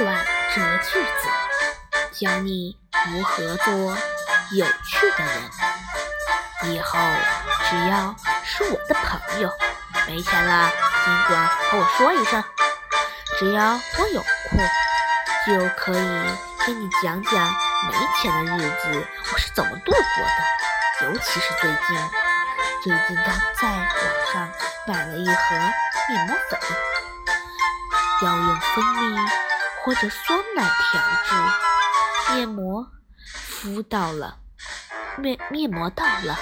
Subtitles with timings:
[0.00, 1.28] 这个句子，
[2.24, 2.74] 教你
[3.12, 3.74] 如何做
[4.52, 6.72] 有趣的人。
[6.72, 6.98] 以后
[7.68, 9.52] 只要是我的朋友，
[10.06, 10.70] 没钱了
[11.04, 12.42] 尽管和我说一声，
[13.38, 14.58] 只要我有空，
[15.46, 17.54] 就可以跟你讲讲
[17.90, 21.06] 没钱的日子我是怎么度过的。
[21.06, 22.10] 尤其是最近，
[22.82, 23.86] 最近刚在网
[24.32, 24.50] 上
[24.86, 25.56] 买了一盒
[26.08, 26.58] 面膜粉，
[28.22, 29.16] 要用蜂蜜
[29.82, 32.86] 或者酸奶调制面膜，
[33.32, 34.38] 敷到了
[35.16, 36.38] 面面膜到了。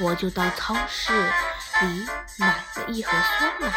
[0.00, 2.06] 我就到超市里
[2.38, 3.72] 买了一盒酸奶。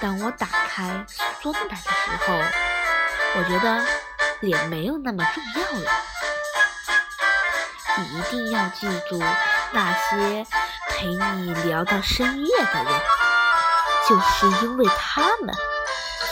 [0.00, 1.06] 当我打开
[1.40, 2.34] 酸奶的时候，
[3.36, 3.84] 我觉得
[4.40, 5.90] 脸没有那么重要了。
[7.96, 9.18] 你一定要记住，
[9.72, 10.46] 那些
[10.90, 13.00] 陪你聊到深夜的人，
[14.08, 15.54] 就是因为他们，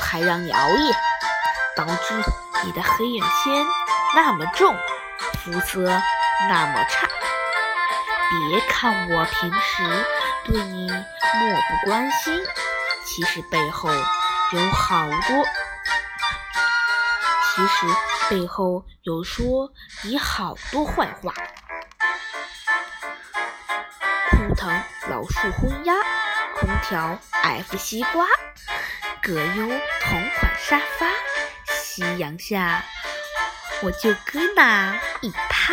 [0.00, 0.94] 才让你熬夜，
[1.76, 2.14] 导致
[2.64, 3.66] 你的黑眼圈
[4.14, 4.74] 那么重，
[5.44, 5.82] 肤色
[6.48, 7.06] 那么差。
[8.50, 10.06] 别看我平时
[10.46, 12.42] 对你漠不关心，
[13.04, 15.44] 其实背后有好多，
[17.44, 17.86] 其实
[18.30, 19.70] 背后有说
[20.02, 21.32] 你好多坏话。
[24.30, 25.94] 枯藤老树昏鸦，
[26.54, 28.26] 空调爱敷西瓜，
[29.22, 29.68] 葛优
[30.00, 31.06] 同款沙发，
[31.96, 32.84] 夕阳下
[33.82, 35.72] 我就搁那一趴。